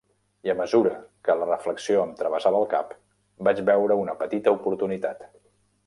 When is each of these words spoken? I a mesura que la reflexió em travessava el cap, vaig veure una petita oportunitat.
I 0.47 0.51
a 0.53 0.53
mesura 0.61 0.93
que 1.27 1.35
la 1.41 1.47
reflexió 1.49 2.01
em 2.05 2.15
travessava 2.23 2.63
el 2.63 2.67
cap, 2.73 2.97
vaig 3.49 3.63
veure 3.71 4.03
una 4.07 4.21
petita 4.23 4.57
oportunitat. 4.61 5.27